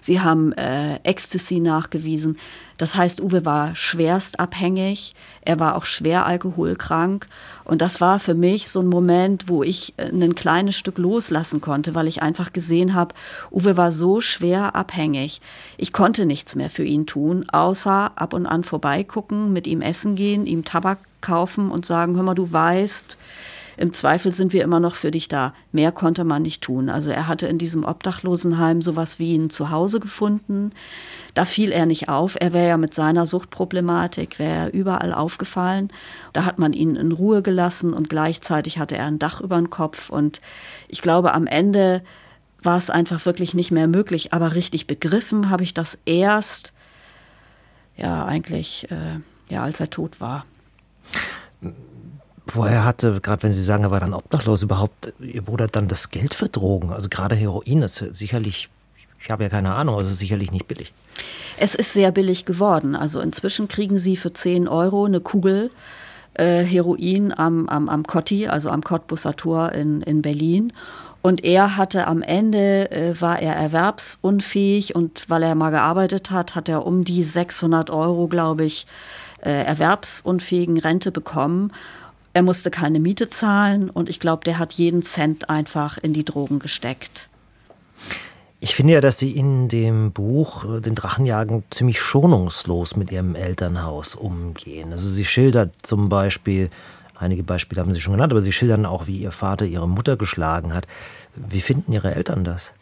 [0.00, 2.38] sie haben äh, Ecstasy nachgewiesen.
[2.76, 7.26] Das heißt, Uwe war schwerst abhängig, er war auch schwer alkoholkrank
[7.64, 11.62] und das war für mich so ein Moment, wo ich äh, ein kleines Stück loslassen
[11.62, 13.14] konnte, weil ich einfach gesehen habe,
[13.50, 15.40] Uwe war so schwer abhängig.
[15.78, 20.14] Ich konnte nichts mehr für ihn tun, außer ab und an vorbeigucken, mit ihm essen
[20.14, 23.16] gehen, ihm Tabak kaufen und sagen, hör mal, du weißt,
[23.76, 25.52] im Zweifel sind wir immer noch für dich da.
[25.70, 26.88] Mehr konnte man nicht tun.
[26.88, 30.72] Also er hatte in diesem Obdachlosenheim sowas wie ein Zuhause gefunden.
[31.34, 32.36] Da fiel er nicht auf.
[32.40, 35.90] Er wäre ja mit seiner Suchtproblematik, wäre er überall aufgefallen.
[36.32, 39.68] Da hat man ihn in Ruhe gelassen und gleichzeitig hatte er ein Dach über dem
[39.68, 40.08] Kopf.
[40.08, 40.40] Und
[40.88, 42.02] ich glaube, am Ende
[42.62, 44.32] war es einfach wirklich nicht mehr möglich.
[44.32, 46.72] Aber richtig begriffen habe ich das erst,
[47.98, 50.46] ja, eigentlich, äh, ja, als er tot war.
[52.48, 56.10] Woher hatte, gerade wenn Sie sagen, er war dann obdachlos, überhaupt Ihr Bruder dann das
[56.10, 56.92] Geld für Drogen?
[56.92, 58.68] Also gerade Heroin ist sicherlich,
[59.20, 60.92] ich habe ja keine Ahnung, ist sicherlich nicht billig.
[61.58, 62.94] Es ist sehr billig geworden.
[62.94, 65.70] Also inzwischen kriegen Sie für 10 Euro eine Kugel
[66.34, 70.72] äh, Heroin am, am, am Cotti, also am Cottbusser Tor in, in Berlin.
[71.22, 76.54] Und er hatte am Ende, äh, war er erwerbsunfähig und weil er mal gearbeitet hat,
[76.54, 78.86] hat er um die 600 Euro, glaube ich,
[79.50, 81.72] erwerbsunfähigen Rente bekommen.
[82.32, 86.24] Er musste keine Miete zahlen und ich glaube, der hat jeden Cent einfach in die
[86.24, 87.28] Drogen gesteckt.
[88.58, 93.34] Ich finde ja, dass Sie in dem Buch, äh, den Drachenjagen, ziemlich schonungslos mit Ihrem
[93.34, 94.92] Elternhaus umgehen.
[94.92, 96.70] Also Sie schildert zum Beispiel,
[97.14, 100.16] einige Beispiele haben Sie schon genannt, aber Sie schildern auch, wie Ihr Vater Ihre Mutter
[100.16, 100.86] geschlagen hat.
[101.34, 102.72] Wie finden Ihre Eltern das?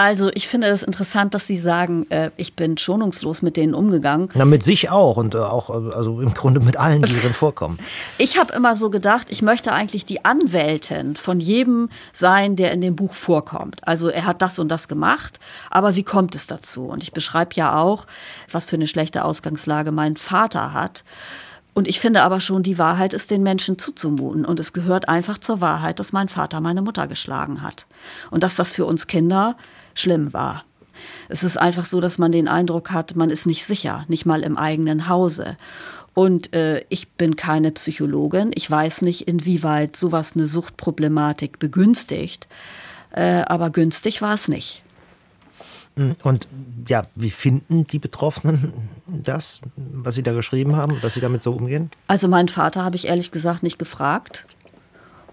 [0.00, 4.30] Also ich finde es interessant, dass Sie sagen, äh, ich bin schonungslos mit denen umgegangen.
[4.32, 7.34] Na, mit sich auch und äh, auch äh, also im Grunde mit allen, die drin
[7.34, 7.78] vorkommen.
[8.16, 12.80] Ich habe immer so gedacht, ich möchte eigentlich die Anwältin von jedem sein, der in
[12.80, 13.86] dem Buch vorkommt.
[13.86, 15.38] Also er hat das und das gemacht,
[15.70, 16.86] aber wie kommt es dazu?
[16.86, 18.06] Und ich beschreibe ja auch,
[18.50, 21.04] was für eine schlechte Ausgangslage mein Vater hat.
[21.74, 24.44] Und ich finde aber schon, die Wahrheit ist den Menschen zuzumuten.
[24.44, 27.86] Und es gehört einfach zur Wahrheit, dass mein Vater meine Mutter geschlagen hat.
[28.30, 29.56] Und dass das für uns Kinder
[29.94, 30.64] schlimm war.
[31.28, 34.42] Es ist einfach so, dass man den Eindruck hat, man ist nicht sicher, nicht mal
[34.42, 35.56] im eigenen Hause.
[36.14, 38.50] Und äh, ich bin keine Psychologin.
[38.54, 42.48] Ich weiß nicht, inwieweit sowas eine Suchtproblematik begünstigt.
[43.12, 44.82] Äh, aber günstig war es nicht.
[45.96, 46.48] Hm, und
[46.88, 48.72] ja, wie finden die Betroffenen
[49.06, 51.90] das, was sie da geschrieben haben, dass sie damit so umgehen?
[52.06, 54.46] Also meinen Vater habe ich ehrlich gesagt nicht gefragt.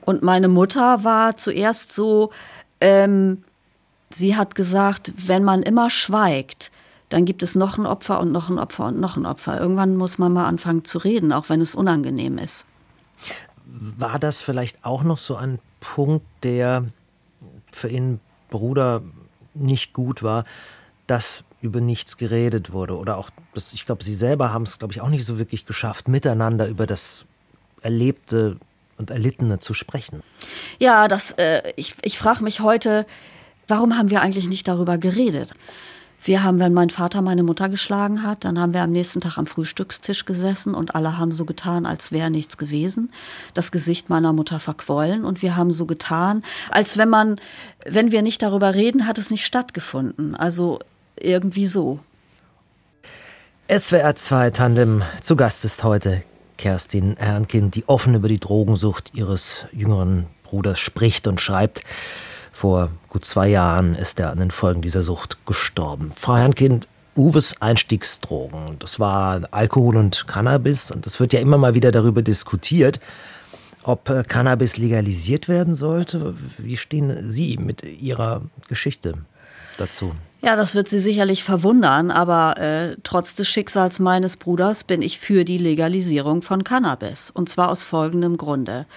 [0.06, 2.32] Und meine Mutter war zuerst so,
[2.80, 3.44] ähm,
[4.10, 6.72] sie hat gesagt, wenn man immer schweigt,
[7.10, 9.60] dann gibt es noch ein Opfer und noch ein Opfer und noch ein Opfer.
[9.60, 12.66] Irgendwann muss man mal anfangen zu reden, auch wenn es unangenehm ist.
[13.66, 16.86] War das vielleicht auch noch so ein Punkt, der
[17.72, 19.02] für Ihren Bruder
[19.54, 20.44] nicht gut war,
[21.06, 24.94] dass über nichts geredet wurde oder auch, das, ich glaube, Sie selber haben es, glaube
[24.94, 27.26] ich, auch nicht so wirklich geschafft, miteinander über das
[27.82, 28.58] Erlebte
[28.98, 30.22] und Erlittene zu sprechen.
[30.80, 33.06] Ja, das, äh, ich, ich frage mich heute,
[33.68, 35.54] warum haben wir eigentlich nicht darüber geredet?
[36.24, 39.38] Wir haben, wenn mein Vater meine Mutter geschlagen hat, dann haben wir am nächsten Tag
[39.38, 43.12] am Frühstückstisch gesessen und alle haben so getan, als wäre nichts gewesen.
[43.54, 47.40] Das Gesicht meiner Mutter verquollen und wir haben so getan, als wenn man,
[47.86, 50.36] wenn wir nicht darüber reden, hat es nicht stattgefunden.
[50.36, 50.80] Also
[51.16, 52.00] irgendwie so.
[53.70, 56.24] SWR 2 Tandem zu Gast ist heute
[56.58, 61.84] Kerstin Herrnkind, die offen über die Drogensucht ihres jüngeren Bruders spricht und schreibt.
[62.58, 66.12] Vor gut zwei Jahren ist er an den Folgen dieser Sucht gestorben.
[66.16, 71.76] Frau Herrnkind, Uwes Einstiegsdrogen, das war Alkohol und Cannabis und es wird ja immer mal
[71.76, 73.00] wieder darüber diskutiert,
[73.84, 76.34] ob äh, Cannabis legalisiert werden sollte.
[76.58, 79.14] Wie stehen Sie mit Ihrer Geschichte
[79.78, 80.14] dazu?
[80.42, 85.20] Ja, das wird Sie sicherlich verwundern, aber äh, trotz des Schicksals meines Bruders bin ich
[85.20, 87.30] für die Legalisierung von Cannabis.
[87.30, 88.88] Und zwar aus folgendem Grunde.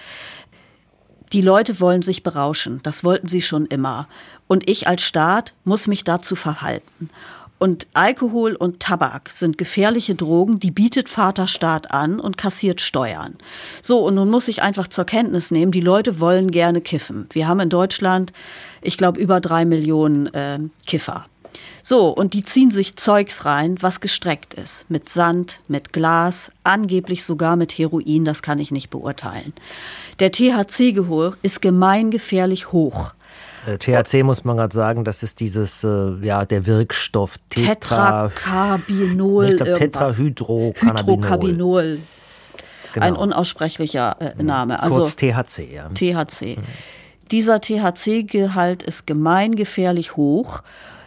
[1.33, 4.07] Die Leute wollen sich berauschen, das wollten sie schon immer.
[4.47, 7.09] Und ich als Staat muss mich dazu verhalten.
[7.57, 13.35] Und Alkohol und Tabak sind gefährliche Drogen, die bietet Vaterstaat an und kassiert Steuern.
[13.83, 17.27] So, und nun muss ich einfach zur Kenntnis nehmen, die Leute wollen gerne kiffen.
[17.31, 18.33] Wir haben in Deutschland,
[18.81, 21.27] ich glaube, über drei Millionen äh, Kiffer.
[21.81, 24.85] So, und die ziehen sich Zeugs rein, was gestreckt ist.
[24.89, 29.53] Mit Sand, mit Glas, angeblich sogar mit Heroin, das kann ich nicht beurteilen.
[30.19, 33.13] Der THC-Gehör ist gemeingefährlich hoch.
[33.65, 39.49] Äh, THC muss man gerade sagen, das ist dieses, äh, ja, der Wirkstoff Tetra, Tetracarbinol.
[39.49, 41.17] Ich glaube Tetrahydrocannabinol.
[41.17, 41.99] Hydrocarbinol.
[42.93, 43.05] Genau.
[43.05, 44.45] Ein unaussprechlicher äh, mhm.
[44.45, 44.83] Name.
[44.83, 45.89] Also, Kurz THC, ja.
[45.89, 46.57] THC.
[46.57, 46.63] Mhm.
[47.31, 50.61] Dieser THC-Gehalt ist gemeingefährlich hoch.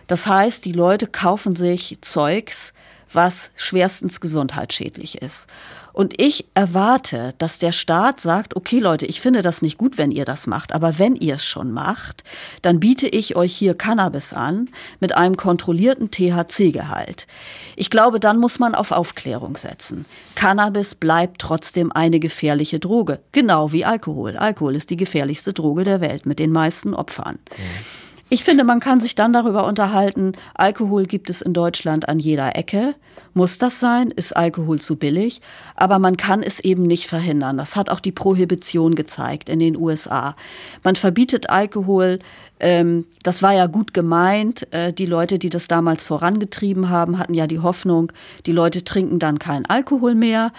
[0.06, 2.72] Das heißt, die Leute kaufen sich Zeugs,
[3.14, 5.46] was schwerstens gesundheitsschädlich ist.
[5.92, 10.10] Und ich erwarte, dass der Staat sagt, okay Leute, ich finde das nicht gut, wenn
[10.10, 12.24] ihr das macht, aber wenn ihr es schon macht,
[12.62, 17.28] dann biete ich euch hier Cannabis an mit einem kontrollierten THC-Gehalt.
[17.76, 20.04] Ich glaube, dann muss man auf Aufklärung setzen.
[20.34, 24.36] Cannabis bleibt trotzdem eine gefährliche Droge, genau wie Alkohol.
[24.36, 27.38] Alkohol ist die gefährlichste Droge der Welt mit den meisten Opfern.
[27.56, 28.13] Mhm.
[28.30, 32.56] Ich finde, man kann sich dann darüber unterhalten, Alkohol gibt es in Deutschland an jeder
[32.56, 32.94] Ecke.
[33.34, 34.10] Muss das sein?
[34.10, 35.40] Ist Alkohol zu billig?
[35.74, 37.58] Aber man kann es eben nicht verhindern.
[37.58, 40.36] Das hat auch die Prohibition gezeigt in den USA.
[40.84, 42.20] Man verbietet Alkohol.
[42.60, 44.72] Ähm, das war ja gut gemeint.
[44.72, 48.12] Äh, die Leute, die das damals vorangetrieben haben, hatten ja die Hoffnung,
[48.46, 50.52] die Leute trinken dann keinen Alkohol mehr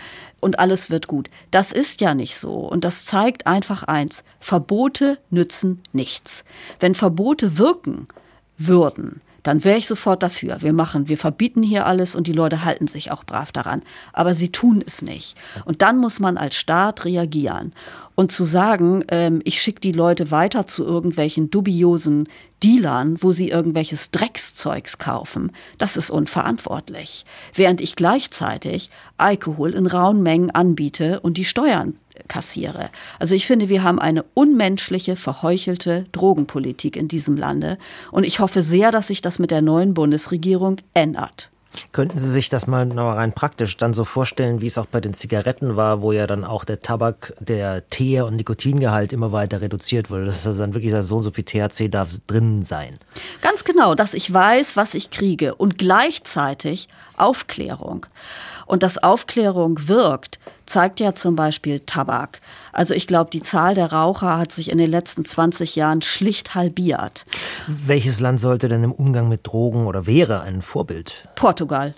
[0.45, 1.31] und alles wird gut.
[1.49, 2.53] Das ist ja nicht so.
[2.53, 4.23] Und das zeigt einfach eins.
[4.39, 6.45] Verbote nützen nichts.
[6.79, 8.07] Wenn Verbote wirken
[8.55, 10.61] würden, dann wäre ich sofort dafür.
[10.61, 13.81] Wir machen, wir verbieten hier alles und die Leute halten sich auch brav daran.
[14.13, 15.35] Aber sie tun es nicht.
[15.65, 17.73] Und dann muss man als Staat reagieren.
[18.15, 22.27] Und zu sagen, ähm, ich schicke die Leute weiter zu irgendwelchen dubiosen
[22.63, 27.25] Dealern, wo sie irgendwelches Dreckszeugs kaufen, das ist unverantwortlich.
[27.53, 31.95] Während ich gleichzeitig Alkohol in rauen Mengen anbiete und die Steuern
[32.27, 32.89] kassiere.
[33.19, 37.77] Also ich finde, wir haben eine unmenschliche, verheuchelte Drogenpolitik in diesem Lande.
[38.11, 41.49] Und ich hoffe sehr, dass sich das mit der neuen Bundesregierung ändert.
[41.91, 45.13] Könnten Sie sich das mal rein praktisch dann so vorstellen, wie es auch bei den
[45.13, 50.09] Zigaretten war, wo ja dann auch der Tabak, der Teer- und Nikotingehalt immer weiter reduziert
[50.09, 50.25] wurde?
[50.25, 52.99] Das ist also dann wirklich so und so viel THC darf drin sein.
[53.41, 58.05] Ganz genau, dass ich weiß, was ich kriege und gleichzeitig Aufklärung.
[58.65, 62.41] Und dass Aufklärung wirkt, zeigt ja zum Beispiel Tabak.
[62.73, 66.55] Also ich glaube, die Zahl der Raucher hat sich in den letzten 20 Jahren schlicht
[66.55, 67.25] halbiert.
[67.67, 71.27] Welches Land sollte denn im Umgang mit Drogen oder wäre ein Vorbild?
[71.35, 71.95] Portugal.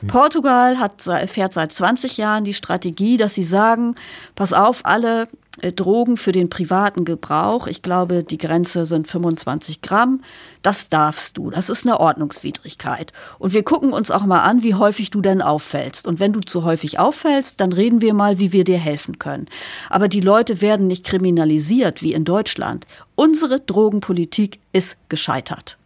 [0.00, 0.08] Hm.
[0.08, 3.94] Portugal hat, fährt seit 20 Jahren die Strategie, dass sie sagen,
[4.34, 5.28] pass auf, alle
[5.60, 10.22] äh, Drogen für den privaten Gebrauch, ich glaube, die Grenze sind 25 Gramm,
[10.62, 11.50] das darfst du.
[11.50, 13.12] Das ist eine Ordnungswidrigkeit.
[13.38, 16.06] Und wir gucken uns auch mal an, wie häufig du denn auffällst.
[16.06, 19.46] Und wenn du zu häufig auffällst, dann reden wir mal, wie wir dir helfen können.
[19.90, 22.86] Aber die Leute werden nicht kriminalisiert wie in Deutschland.
[23.14, 25.76] Unsere Drogenpolitik ist gescheitert.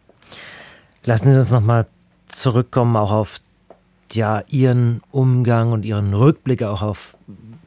[1.05, 1.87] Lassen Sie uns noch mal
[2.27, 3.39] zurückkommen auch auf
[4.15, 7.17] ja Ihren Umgang und Ihren Rückblick auch auf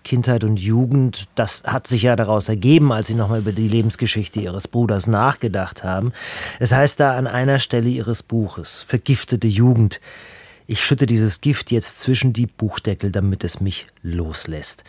[0.04, 4.40] Kindheit und Jugend, das hat sich ja daraus ergeben, als Sie nochmal über die Lebensgeschichte
[4.40, 6.12] Ihres Bruders nachgedacht haben.
[6.60, 10.00] Es heißt da an einer Stelle Ihres Buches, Vergiftete Jugend,
[10.68, 14.84] ich schütte dieses Gift jetzt zwischen die Buchdeckel, damit es mich loslässt.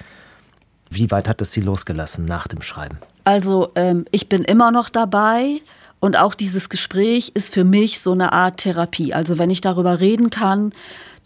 [0.90, 2.98] Wie weit hat es Sie losgelassen nach dem Schreiben?
[3.24, 5.62] Also ähm, ich bin immer noch dabei.
[6.00, 9.14] Und auch dieses Gespräch ist für mich so eine Art Therapie.
[9.14, 10.74] Also wenn ich darüber reden kann,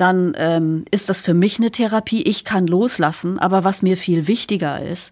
[0.01, 2.23] dann ähm, ist das für mich eine Therapie.
[2.23, 3.37] Ich kann loslassen.
[3.37, 5.11] Aber was mir viel wichtiger ist,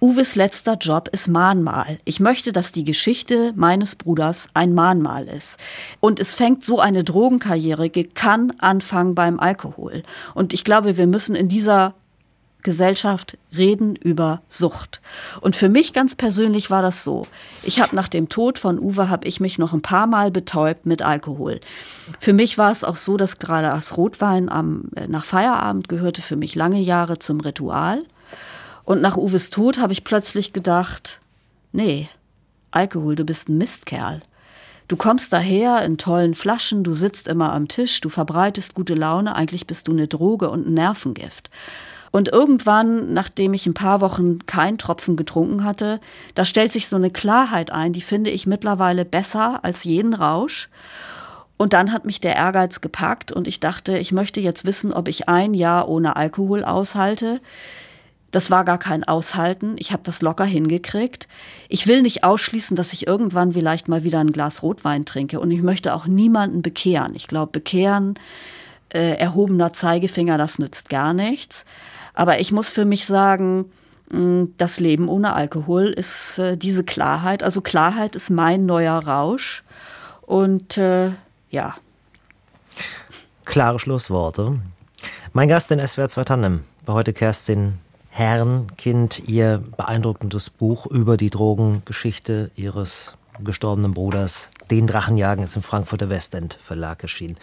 [0.00, 1.98] Uwes letzter Job ist Mahnmal.
[2.04, 5.58] Ich möchte, dass die Geschichte meines Bruders ein Mahnmal ist.
[6.00, 10.02] Und es fängt so eine Drogenkarriere, kann anfangen beim Alkohol.
[10.34, 11.94] Und ich glaube, wir müssen in dieser
[12.64, 15.00] Gesellschaft reden über Sucht.
[15.40, 17.28] Und für mich ganz persönlich war das so.
[17.62, 20.84] Ich habe nach dem Tod von Uwe habe ich mich noch ein paar Mal betäubt
[20.84, 21.60] mit Alkohol.
[22.18, 26.22] Für mich war es auch so, dass gerade das Rotwein am, äh, nach Feierabend gehörte
[26.22, 28.02] für mich lange Jahre zum Ritual.
[28.84, 31.20] Und nach Uwes Tod habe ich plötzlich gedacht,
[31.72, 32.08] nee,
[32.70, 34.22] Alkohol, du bist ein Mistkerl.
[34.88, 39.34] Du kommst daher in tollen Flaschen, du sitzt immer am Tisch, du verbreitest gute Laune,
[39.34, 41.48] eigentlich bist du eine Droge und ein Nervengift.
[42.14, 45.98] Und irgendwann, nachdem ich ein paar Wochen keinen Tropfen getrunken hatte,
[46.36, 50.68] da stellt sich so eine Klarheit ein, die finde ich mittlerweile besser als jeden Rausch.
[51.56, 55.08] Und dann hat mich der Ehrgeiz gepackt und ich dachte, ich möchte jetzt wissen, ob
[55.08, 57.40] ich ein Jahr ohne Alkohol aushalte.
[58.30, 59.74] Das war gar kein Aushalten.
[59.80, 61.26] Ich habe das locker hingekriegt.
[61.68, 65.40] Ich will nicht ausschließen, dass ich irgendwann vielleicht mal wieder ein Glas Rotwein trinke.
[65.40, 67.16] Und ich möchte auch niemanden bekehren.
[67.16, 68.14] Ich glaube, bekehren,
[68.90, 71.64] äh, erhobener Zeigefinger, das nützt gar nichts.
[72.14, 73.66] Aber ich muss für mich sagen,
[74.10, 77.42] mm, das Leben ohne Alkohol ist äh, diese Klarheit.
[77.42, 79.62] Also Klarheit ist mein neuer Rausch.
[80.22, 81.10] Und äh,
[81.50, 81.74] ja.
[83.44, 84.58] Klare Schlussworte.
[85.32, 91.30] Mein Gast in SWR 2 Tandem war heute Kerstin Herrenkind, ihr beeindruckendes Buch über die
[91.30, 94.50] Drogengeschichte ihres gestorbenen Bruders.
[94.70, 97.36] Den Drachenjagen ist im Frankfurter Westend Verlag erschienen.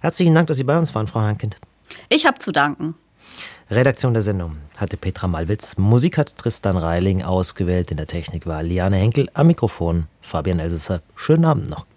[0.00, 1.58] Herzlichen Dank, dass Sie bei uns waren, Frau Herrenkind.
[2.08, 2.94] Ich habe zu danken.
[3.70, 8.62] Redaktion der Sendung hatte Petra Malwitz, Musik hat Tristan Reiling ausgewählt, in der Technik war
[8.62, 11.00] Liane Henkel, am Mikrofon Fabian Elsesser.
[11.14, 11.86] Schönen Abend noch.